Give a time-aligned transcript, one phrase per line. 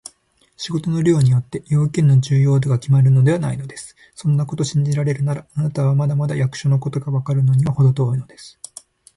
[0.57, 3.95] 仕事の量によって、用件の重要度がきまるのではないのです。
[4.15, 8.57] そんなことを信じられるなら、あなたはまだまだ役所のことがわかるのにはほど遠いのです。